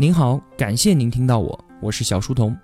[0.00, 2.56] 您好，感谢您听到我，我是小书童。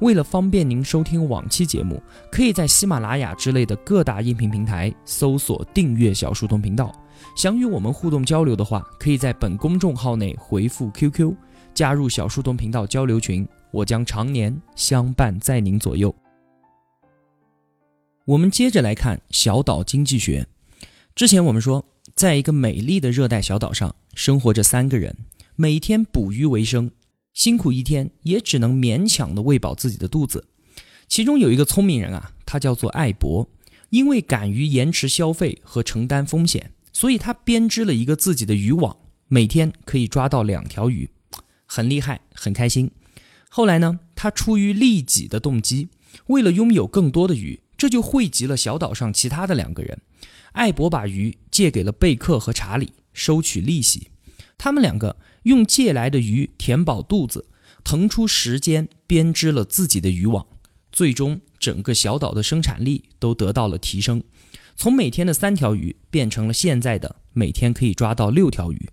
[0.00, 1.98] 为了方便您收听往期节目，
[2.30, 6.94] 可以在喜马拉雅之类的各大音频平台搜索订阅小书童频道。
[7.34, 11.32] 想与我们互动交流的话，可以在本公众号内回复 QQ，
[11.72, 16.14] 加入小书童频道交流群，我将常年相伴在您左右。
[18.26, 20.46] 我们接着来看小岛经济学。
[21.14, 21.82] 之前我们说，
[22.14, 25.16] 在一个美丽的热带小岛上，生活着三个人，
[25.62, 26.90] 每天捕鱼为生。
[27.34, 30.48] 辛苦一天，也只能勉强的喂饱自己的肚子。
[31.06, 33.48] 其中有一个聪明人啊，他叫做艾博，
[33.90, 38.96] 因为敢于延迟消费和承担风险，所以他编织了一个自己的渔网，
[39.28, 41.08] 每天可以抓到两条鱼，
[41.64, 42.90] 很厉害，很开心。
[43.48, 45.90] 后来呢，他出于利己的动机，
[46.26, 50.00] 为了拥有更多的鱼，这就汇集了小岛上其他的两个人。
[50.54, 54.08] 艾博把鱼借给了贝克和查理，收取利息。
[54.58, 55.16] 他们两个。
[55.44, 57.46] 用借来的鱼填饱肚子，
[57.84, 60.46] 腾出时间编织了自己的渔网，
[60.90, 64.22] 最终整个小岛的生产力都得到了提升，
[64.76, 68.88] 从每天的三条鱼变成了现在的每天可以抓到六条鱼。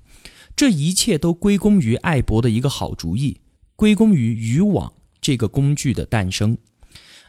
[0.56, 3.40] 这一切都归功于艾博的一个好主意，
[3.76, 4.92] 归功于渔网
[5.22, 6.58] 这个工具的诞生。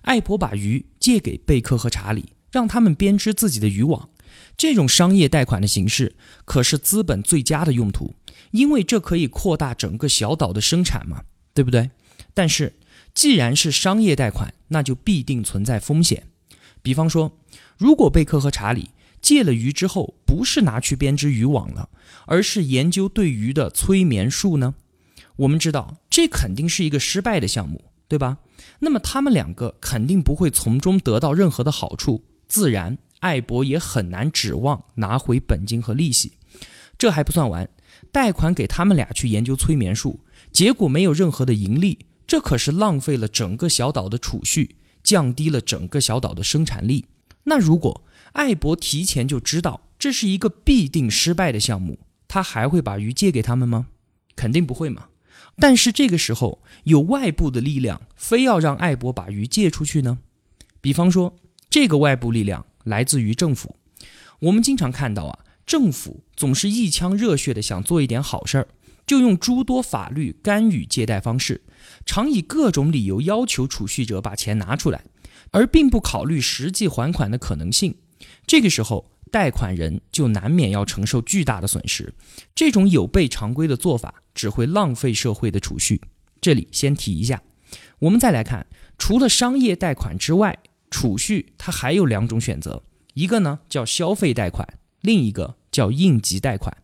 [0.03, 4.09] 艾博把鱼借给贝克和查理，让他们编织自己的渔网。
[4.61, 8.15] 这种商业贷款的形式可是资本最佳的用途。
[8.51, 11.23] 因为这可以扩大整个小岛的生产嘛，
[11.55, 11.91] 对不对？
[12.35, 12.75] 但是
[13.15, 16.27] 既然是商业贷款，那就必定存在风险。
[16.83, 17.39] 比方说，
[17.79, 18.91] 如果贝克和查理
[19.23, 21.89] 借了鱼之后，不是拿去编织渔网了，
[22.27, 24.75] 而是研究对鱼的催眠术呢？
[25.37, 28.37] 我们知道这肯定是一个失败的项目，对吧？
[28.81, 36.33] 那么他们两个肯定不会从中得到任何的好处，自然艾博也很难指望拿回本金和利息。
[36.99, 37.69] 这还不算完。
[38.13, 47.07] 贷款给他们俩去研究催眠术，结果没有任何的盈利，这可是浪费了整个小岛的储蓄，降低了整个小岛的生产力。
[47.45, 53.89] 那如果艾博提前就知道这是一个必定失败的项目，他还会把鱼借给他们吗？
[54.35, 55.07] 肯定不会嘛。
[55.57, 60.19] 但是这个时候有外部的力量，非要让艾博把鱼借出去呢？
[60.81, 61.37] 比方说，
[61.69, 63.77] 这个外部力量来自于政府。
[64.41, 65.39] 我们经常看到啊。
[65.67, 68.67] 政府总是一腔热血的想做一点好事儿，
[69.07, 71.63] 就用诸多法律干预借贷方式，
[72.05, 75.05] 常以各种理由要求储蓄者把钱拿出来，
[75.53, 77.95] 而并不考虑实际还款的可能性。
[78.49, 82.13] 这个时候，贷款人就难免要承受巨大的损失。
[82.53, 86.01] 这种有悖常规的做法只会浪费社会的储蓄。
[86.41, 87.41] 这里先提一下，
[88.01, 88.67] 我们再来看，
[88.99, 90.59] 除了商业贷款之外，
[90.91, 92.83] 储蓄它还有两种选择，
[93.15, 94.67] 一个呢叫消费贷款，
[95.01, 95.57] 另一个。
[95.73, 96.77] 叫应急贷款，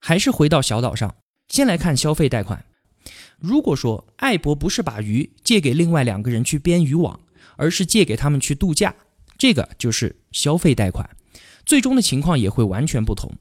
[0.00, 1.14] 还是回到小岛上，
[1.48, 2.62] 先来看消费贷款。
[3.38, 7.18] 如果说艾博不是把鱼借给另外两个人去编渔网，
[7.56, 8.94] 而是借给他们去度假，
[9.38, 11.08] 这个就是消费贷款。
[11.64, 13.32] 最终的情况也会完全不同。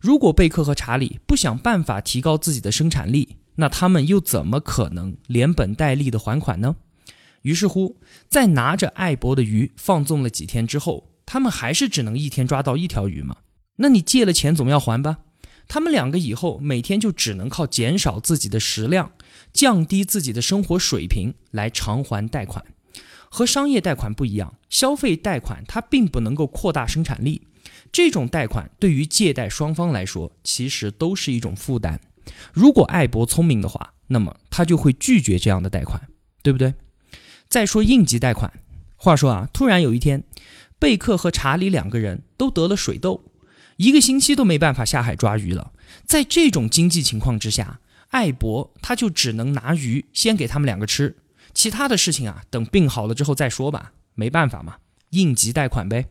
[0.00, 6.74] 如果贝克和查理不想办法提高自己的生产力，那他们又怎么可能连本带利的还款呢？
[7.42, 7.96] 于是乎，
[8.28, 13.36] 在拿着艾博的鱼放纵了几天之后，他们还是只能一天抓到一条鱼吗？
[13.76, 15.18] 那你借了钱总要还吧？
[15.68, 19.12] 他们两个以后每天就只能靠减少自己的食量，
[19.52, 22.64] 降低自己的生活水平来偿还贷款。
[23.30, 27.42] 和商业贷款不一样，消费贷款它并不能够扩大生产力。
[27.90, 31.98] 这种贷款对于借贷双方来说，其实都是一种负担。
[32.52, 36.00] 如果艾博聪明的话，那么他就会拒绝这样的贷款，
[36.42, 36.74] 对不对？
[37.52, 38.50] 再说应急贷款，
[38.96, 40.24] 话说啊，突然有一天，
[40.78, 43.22] 贝克和查理两个人都得了水痘。
[43.76, 45.70] 一个星期都没办法下海抓鱼了，
[46.06, 51.14] 在这种经济情况之下，艾博他就只能拿鱼先给他们两个吃，
[51.52, 53.92] 其他的事情啊，等病好了之后再说吧。
[54.14, 54.76] 没办法嘛，
[55.10, 56.06] 应急贷款呗。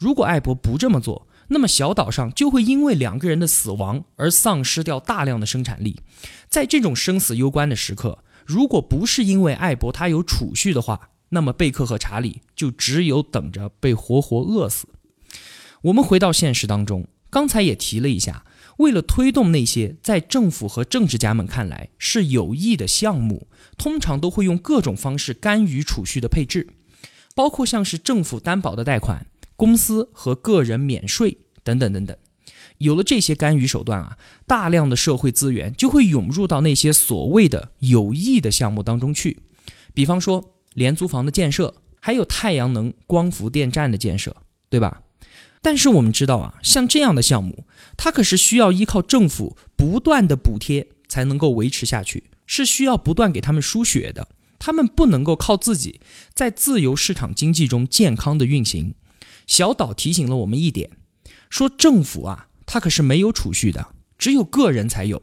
[0.00, 6.00] 如果艾博不这么做，那么小岛上就会因为两个人的死亡而丧失掉大量的生产力。
[6.48, 8.18] 在这种生死攸关的时刻，
[8.52, 14.86] 如果不是因为艾博他有储蓄的话，那么贝克和查理就只有等着被活活饿死。
[15.84, 18.44] 我们回到现实当中，刚才也提了一下，
[18.76, 26.68] 为了推动那些在政府和政治家们看来是有益的项目，通常都会用各种方式干预储蓄的配置，
[27.34, 29.26] 包括像是政府担保的贷款、
[29.56, 32.14] 公司和个人免税等等等等。
[32.82, 39.38] 有了这些干预手段啊，大量的社会资源就会涌入到那些所谓的有益的项目当中去，
[39.94, 44.36] 比方说廉租房的建设，还有太阳能光伏电站的建设，
[44.68, 45.02] 对吧？
[45.62, 47.64] 但是我们知道啊，像这样的项目，
[47.96, 54.26] 它可是需要依靠政府不断的补贴才能够维持下去，是需要不断给他们输血的，
[54.58, 56.00] 他们不能够靠自己
[56.34, 58.94] 在自由市场经济中健康的运行。
[59.46, 60.90] 小岛提醒了我们一点，
[61.48, 65.22] 说政府啊，它可是没有储蓄的，只有个人才有。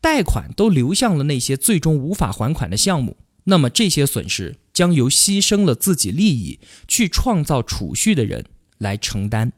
[0.00, 6.58] 贷款都流向了那些最终无法还款的项目，那么这些损失将由牺牲了自己利益
[6.88, 8.46] 去创造储蓄的人
[8.78, 9.52] 来承担。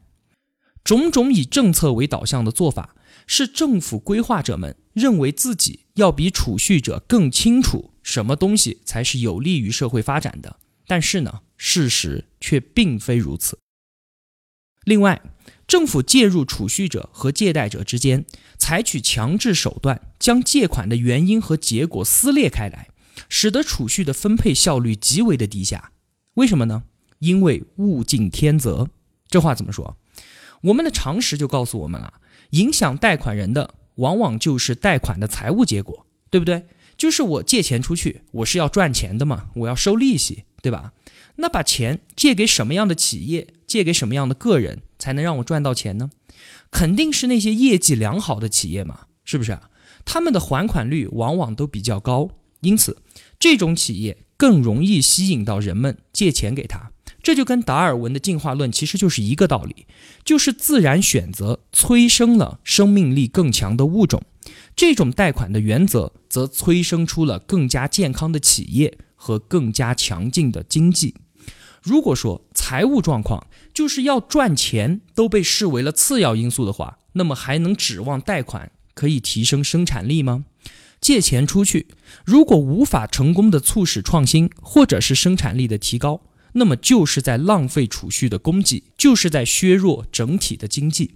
[0.83, 2.95] 种种以政策为导向的做法，
[3.25, 10.59] 是政府规划者们认为自己要比储蓄者更清楚什么东西才是有利于社会发展的。
[10.85, 13.57] 但是呢，事实却并非如此。
[14.83, 15.21] 另外，
[15.67, 18.25] 政府介入储蓄者和借贷者之间，
[18.57, 22.89] 采取强制手段，将借款的原因和结果撕裂开来，
[23.29, 25.91] 使得储蓄的分配效率极为的低下。
[26.33, 26.83] 为什么呢？
[27.19, 28.89] 因为物竞天择。
[29.29, 29.97] 这话怎么说？
[30.63, 32.13] 我们的常识就告诉我们啊，
[32.51, 36.65] 影响贷款人的往往就是贷款的财务结果，对不对？
[36.97, 40.93] 就是我借钱出去，我是要赚钱的嘛，我要收利息，对吧？
[41.37, 46.09] 那把钱借给什么样的企业，借给什么样的个人，才能让我赚到钱呢？
[46.69, 49.57] 肯定是那些业绩良好的企业嘛，是不是？
[50.03, 52.29] 他们的还款率往往都比较高，
[52.59, 53.01] 因此
[53.39, 56.91] 这种企业更容易吸引到人们借钱给他。
[57.23, 59.85] 这就跟达尔文的进化论其实就是一个道理，
[60.25, 64.21] 就是自然选择催生了生命力更强的物种。
[64.75, 68.97] 这种贷款的原则则催生出了更加健康的企业。
[69.23, 71.13] 和更加强劲的经济。
[71.81, 80.45] 如果说财务状况就是要赚钱都被视为了次要因素的话，那么还能指望贷款可以提升生产力吗？
[80.99, 81.87] 借钱出去，
[82.23, 86.21] 如果无法成功的促使创新或者是生产力的提高，
[86.53, 91.15] 那么就是在浪费储蓄的供给，就是在削弱整体的经济。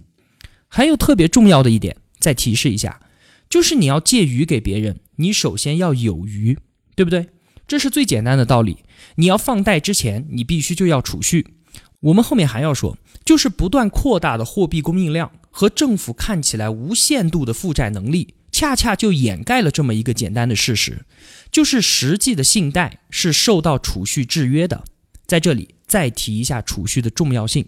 [0.66, 3.00] 还有特别重要的一点，再提示一下，
[3.48, 6.58] 就是你要借余给别人，你首先要有余，
[6.96, 7.28] 对不对？
[7.66, 8.84] 这是最简单的道理。
[9.16, 11.54] 你要放贷之前，你必须就要储蓄。
[12.00, 21.04] 我们后面还要说，就是不断扩大的货币供应量和政府看起来无限度的负债能力，恰恰就掩盖了这么一个简单的事实，
[21.50, 24.84] 就是实际的信贷是受到储蓄制约的。
[25.26, 27.66] 在这里再提一下储蓄的重要性，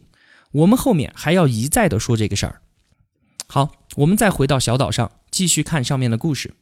[0.52, 2.60] 我们后面还要一再的说这个事儿。
[3.46, 6.52] 好，我们再回到小岛上，继续看上面的故事。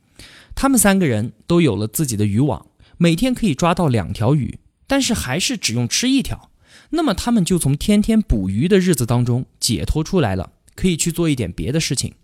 [0.54, 2.64] 他们三个人都有了自己的渔网。
[2.98, 6.50] 每天可以抓到两条鱼，但是还是只用吃一条。
[6.90, 12.14] 那么他们就从天天捕鱼的日子当中解脱出来了，可以去做一点别的事情。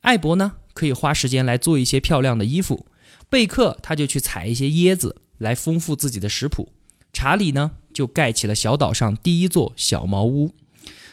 [0.00, 2.86] 艾博呢，可以花时间来做一些漂亮的衣服；
[3.28, 6.72] 贝克他就去采一些椰子来丰富自己的食谱；
[7.12, 10.54] 查理呢，就盖起了小岛上第一座小茅屋。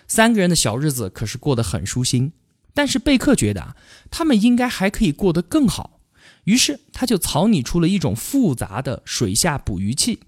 [0.07, 2.33] 三个人的小日子可是过得很舒心。
[2.74, 3.75] 但是贝克觉得啊，
[4.12, 5.97] 他们应该还可以过得更好。
[6.48, 10.22] 于是他就草拟出了一种复杂的水下捕鱼器，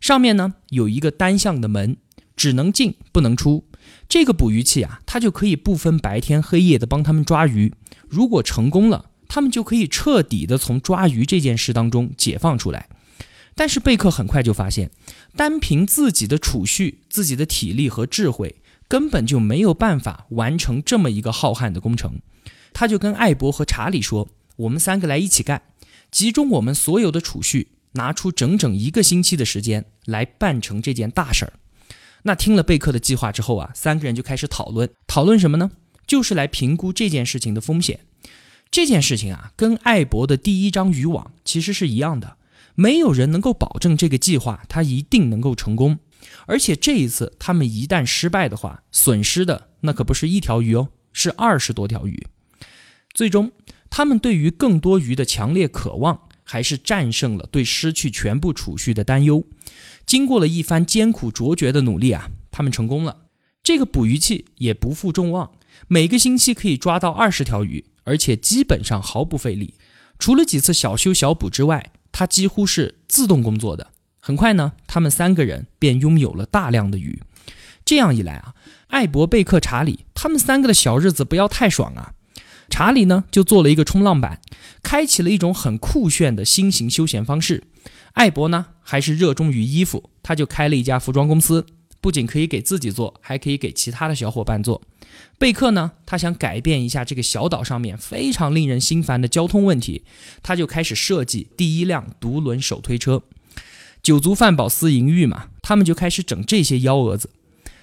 [0.00, 1.96] 上面呢有一个单向的门，
[2.36, 3.64] 只能进不能出。
[4.08, 7.74] 这个捕鱼器啊，它就可以不分白天黑夜的帮他们抓鱼。
[8.08, 12.88] 如果成功了，他们就可以彻底的从抓鱼这件事当中解放出来。
[13.56, 14.92] 但是贝克很快就发现，
[15.34, 18.54] 单凭自己的储蓄、自己的体力和智慧，
[18.86, 22.20] 根本就没有办法完成这么一个浩瀚的工程。
[22.72, 24.28] 他就跟艾博和查理说。
[24.56, 25.62] 我们三个来一起干，
[26.10, 31.54] 集中我们所有的储蓄，拿出整整一个星期的时间来办成这件大事儿。
[32.22, 35.72] 那听了贝克的计划之后啊，三个人就开始讨论，讨论什么呢？
[36.06, 38.00] 就是来评估这件事情的风险。
[38.70, 42.36] 这件事情啊，跟艾博的第一张渔网其实是一样的，
[42.74, 45.98] 没有人能够保证这个计划它一定能够成功。
[46.46, 52.26] 而且这一次他们一旦失败的话，损失的那可不是一条鱼哦，是二十多条鱼。
[53.12, 53.52] 最终。
[53.96, 59.46] 他们对于更多鱼的强烈渴望，还是战胜了对失去全部储蓄的担忧。
[60.04, 63.26] 经过了一番艰苦卓绝的努力啊，他们成功了。
[63.62, 65.52] 这个捕鱼器也不负众望，
[65.86, 69.74] 每个星期可以抓到二十条鱼，而且基本上毫不费力。
[70.18, 73.92] 除了几次小修小补之外，它几乎是自动工作的。
[74.18, 77.22] 很快呢，他们三个人便拥有了大量的鱼。
[77.84, 78.54] 这样一来啊，
[78.88, 82.14] 艾博、贝克、查理他们三个的小日子不要太爽啊。
[82.74, 84.40] 查理呢，就做了一个冲浪板，
[84.82, 87.62] 开启了一种很酷炫的新型休闲方式。
[88.14, 91.64] 艾博呢，还是热衷于衣服，他就开了一家服装公司，
[92.00, 94.82] 不仅可以给自己做，还可以给其他的小伙伴做。
[95.38, 100.02] 贝克呢，他想改变一下这个小岛上面非常令人心烦的交通问题，
[100.42, 103.22] 他就开始设计第一辆独轮手推车。
[104.02, 107.30] 酒足饭饱思淫欲嘛，他们就开始整这些幺蛾子。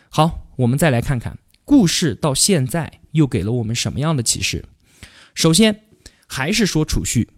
[0.09, 4.65] 好，我们再来看看故事到现在又给了我们什么样的启示。
[5.33, 5.83] 首先，
[6.27, 7.29] 还是说储蓄。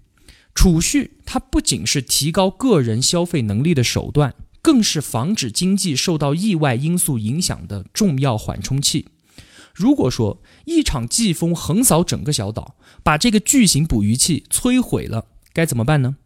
[0.56, 9.08] 储蓄它不仅是提高个人消费能力的手段，更是防止经济受到意外因素影响的重要缓冲器。
[9.74, 16.18] 如果说一场季风横扫整个小岛，把这个巨型捕鱼器摧毁了，该怎么办呢？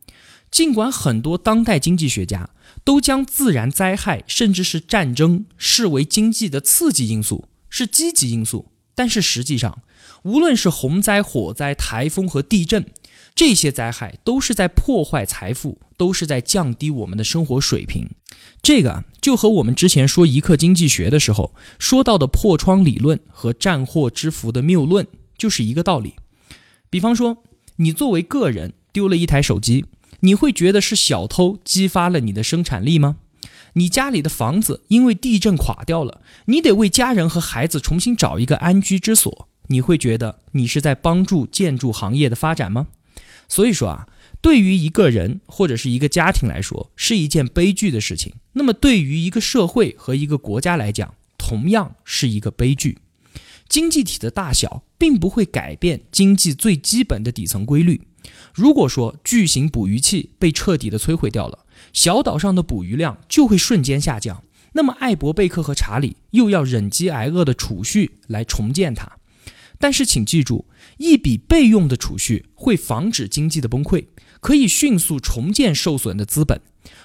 [0.51, 2.49] 尽管很多当代经济学家
[2.83, 9.83] 都将自然灾害甚至是战争视为经济的刺激因素，是积极因素，但是实际上，
[10.23, 12.83] 无论是洪灾、火灾、台风和地震。
[13.35, 18.09] 这些灾害都是在破坏财富，都是在降低我们的生活水平。
[18.63, 25.05] 这个就和我们之前说一课经济学的时候说到的破窗理论和战祸之福的谬论
[25.37, 26.15] 就是一个道理。
[26.89, 27.43] 比方说，
[27.75, 29.85] 你作为个人丢了一台手机，
[30.21, 33.17] 你会觉得是小偷激发了你的生产力吗？
[33.77, 42.87] 你家里的房子因为地震垮掉了，你得为家人和孩子重新找一个安居之所，你会觉得你是在帮助建筑行业的发展吗？
[43.47, 44.07] 所以说啊，
[44.41, 48.33] 对于一个人或者是一个家庭来说，是一件悲剧的事情。
[48.53, 52.97] 那么对于一个社会和一个国家来讲，同样是一个悲剧。
[53.69, 58.01] 经济体的大小并不会改变经济最基本的底层规律。
[58.53, 64.43] 如果说巨型捕鱼器被彻底的摧毁掉了，小岛上的捕鱼量就会瞬间下降。
[64.73, 69.11] 那么艾伯贝克和查理又要忍饥挨饿的储蓄来重建它。
[69.79, 70.65] 但是请记住。
[70.97, 74.07] 一笔备用的储蓄会防止经济的崩溃，
[74.39, 76.59] 可以迅速重建受损的资本。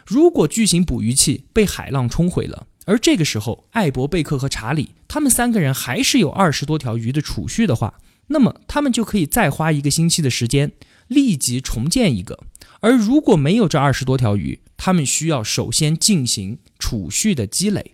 [0.07, 10.73] 如果巨型捕鱼器被海浪冲毁了，而这个时候艾伯贝克和查理他们三个人还是有二十多条鱼的储蓄的话，那么他们就可以再花一个星期的时间
[11.12, 12.38] 立即重建一个。
[12.81, 17.92] 而如果没有这二十多条鱼，他们需要首先进行储蓄的积累。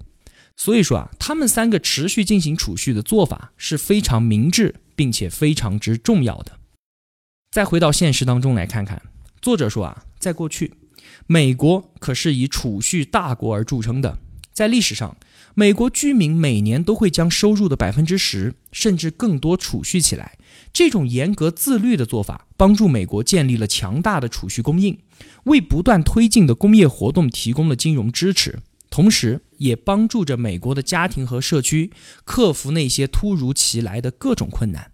[0.57, 4.77] 所以说啊，他们三个持续进行储蓄的做法是非常明智。
[4.99, 6.59] 并且非常之重要的。
[7.53, 9.01] 再回到现实当中来看看，
[9.41, 10.75] 作者说啊，在过去，
[11.29, 14.19] 美国可是以储蓄大国而著称的。
[14.53, 15.17] 在历史上，
[15.55, 20.37] 美国居民每年都会将收入的百分之十甚至更多储蓄起来。
[20.73, 24.99] 这种严格自律的做法，帮助美国建立了强大的储蓄供应，
[25.45, 28.61] 为不断推进的工业活动提供了金融支持。
[28.91, 31.91] 同时，也帮助着美国的家庭和社区
[32.25, 34.91] 克服那些突如其来的各种困难。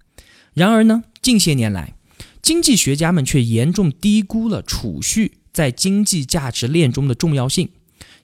[0.52, 1.97] 然而呢，近些年来，
[2.43, 7.71] 经济学家们却严重低估了储蓄在经济价值链中的重要性。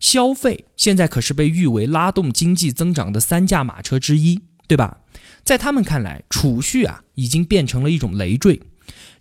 [0.01, 5.00] 消费现在可是被誉为拉动经济增长的三驾马车之一，对吧？
[5.43, 8.61] 在他们看来，储蓄啊已经变成了一种累赘，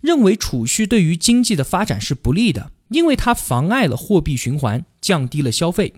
[0.00, 5.94] 认为储蓄对于经济的发展是不利的，因为它妨碍了货币循环，降低了消费。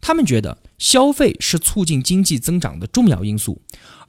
[0.00, 3.60] 他们觉得消费是促进经济增长的重要因素，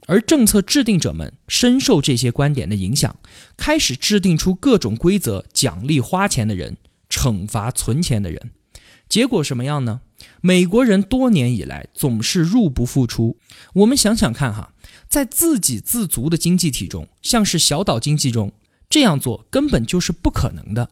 [0.08, 3.18] 而政策制定者们深受这些观点的影响，
[3.58, 6.78] 开始制定出各种规则，奖励花钱的人，
[7.10, 8.52] 惩罚存钱的人。
[9.10, 10.00] 结果什么样呢？
[10.40, 13.38] 美国人多年以来总是入不敷出。
[13.74, 14.74] 我们想想看哈，
[15.12, 18.53] 在自给自足的经济体中，像是小岛经济中，
[18.89, 20.89] 这样做根本就是不可能的。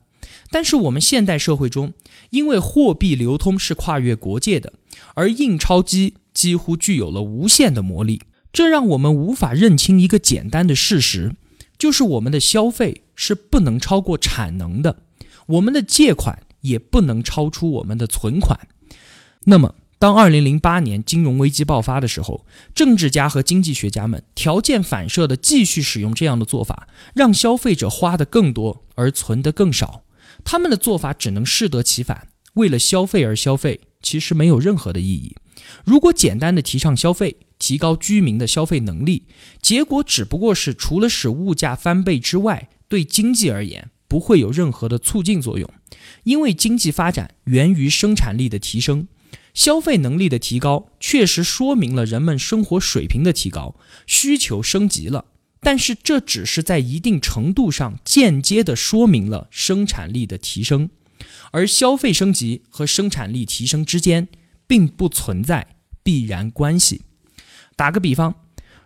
[0.52, 1.94] 但是我们现代社会中，
[2.32, 4.74] 因为货币流通是跨越国界的，
[5.14, 8.22] 而印钞机几乎具有了无限的魔力，
[8.52, 11.34] 这让我们无法认清一个简单的事实，
[11.78, 15.04] 就是我们的消费是不能超过产能的，
[15.48, 18.68] 我们的借款也不能超出我们的存款。
[19.46, 30.04] 那么，当2008年金融危机爆发的时候，政治家和经济学家们条件反射地继续使用这样的做法，让消费者花得更多而存得更少。
[30.46, 35.36] 他们的做法只能适得其反，为了消费而消费，其实没有任何的意义。
[35.84, 39.26] 如果简单的提倡消费，提高居民的消费能力，
[39.62, 45.70] 结果只不过是除了使物价翻倍之外，对经济而言不会有任何的促进作用。
[46.24, 49.10] 因为经济发展源于生产力的提升，
[49.54, 53.76] 消费能力的提高确实说明了人们生活水平的提高，
[54.06, 55.26] 需求升级了。
[55.62, 60.90] 但是这只是在一定程度上间接地说明了生产力的提升，
[61.52, 64.30] 而消费升级和生产力提升之间
[64.66, 67.02] 并不存在必然关系。
[67.76, 68.36] 打个比方，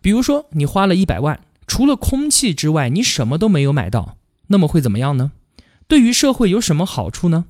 [0.02, 4.18] 比如说你花了一百万，除了空气之外，你什么都没有买到，
[4.48, 5.34] 那么会怎么样呢？
[5.88, 7.46] 对于社会有什么好处呢？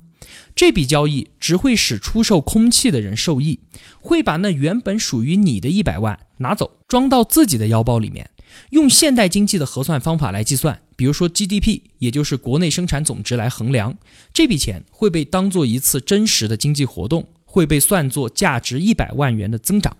[0.54, 3.60] 这笔交易只会使出售空气的人受益，
[4.00, 8.30] 会把那原本属于你的一百万拿走，装到自己的腰包里面。
[8.70, 13.98] 用现代经济的核算方法来计算，比如说 GDP，也就是国内生产总值来衡量，
[14.32, 19.96] 这笔钱会被当做一次真实的经济活动，会被算作价值一百万元的增长。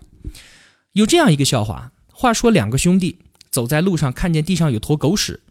[0.93, 3.19] 有这样一个笑话：话说两个兄弟
[3.51, 5.41] 走在路上，看见地上有坨狗屎，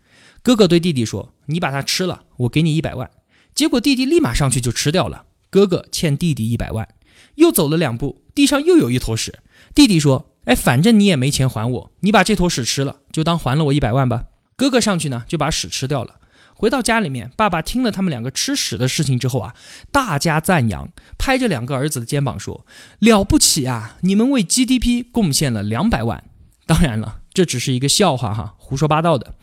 [0.42, 3.10] 哥哥对弟弟说：“你把它吃了，我给你一百万。”
[3.54, 5.25] 结果弟弟立马上去就吃掉了。
[5.50, 6.88] 哥哥欠弟弟一百万，
[7.37, 9.38] 又走了两步，地上又有一坨屎。
[9.75, 14.25] 弟弟说：“哎，反正你也没钱还我，你把这坨屎吃了，就当还了我一百万吧。”
[14.56, 16.16] 哥哥上去呢，就把屎吃掉了。
[16.56, 19.54] 回到家里面，爸爸听了他们两个吃屎的事情之后啊，
[19.90, 22.66] 大加赞扬，拍着两个儿子的肩膀说
[23.00, 26.25] ：“了不起啊，你们为 GDP 贡献了两百万。”
[26.66, 29.34] 当然了，这只是一个笑话哈，胡说八道的。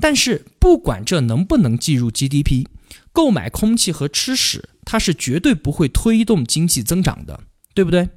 [0.00, 2.66] 但是不管这能不能计入 GDP，
[3.12, 7.40] 购买空气和吃屎，它是绝对不会推动经济增长的，
[7.74, 8.08] 对不对？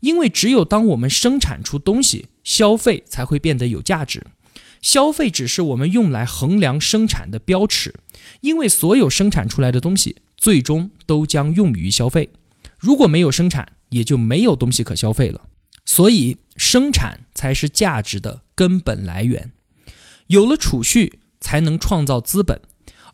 [0.00, 4.26] 因为只有当我们生产出东西，消费才会变得有价值。
[4.80, 7.94] 消费只是我们用来衡量生产的标尺，
[8.40, 12.30] 因为所有生产出来的东西最终都将用于消费。
[12.78, 15.42] 如果没有生产，也就没有东西可消费了。
[15.84, 19.52] 所以，生产才是价值的根本来源。
[20.28, 22.62] 有了储蓄，才能创造资本，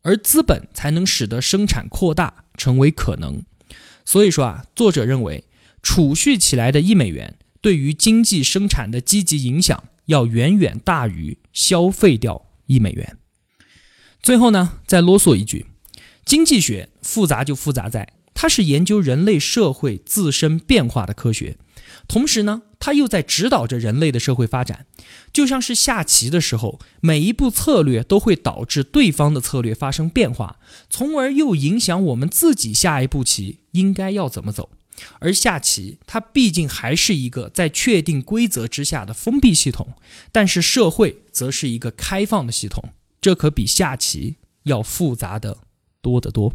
[0.06, 3.42] 而资本才能使得生产扩大成为可能。
[4.04, 5.42] 所以说啊，作者认为，
[5.82, 13.18] 储蓄起来的一美元对于经济生产的积极影响，要远远大于消费掉一美元。
[14.22, 15.66] 最后呢，再啰嗦一句，
[16.25, 21.58] 经济学复杂就复杂在，它是研究人类社会自身变化的科学。
[22.09, 24.87] 同时呢，它又在指导着人类的社会发展，
[25.33, 34.71] 就像是下棋的时候，每一步策略都会导致对方的策略发生变化，从而又影响我们自己下一步棋应该要怎么走。
[35.19, 39.95] 而下棋它毕竟还是一个在确定规则之下的封闭系统，
[40.33, 42.83] 但是社会则是一个开放的系统，
[43.21, 45.59] 这可比下棋要复杂的
[46.00, 46.55] 多得多。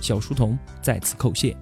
[0.00, 1.56] 小书童再次叩谢。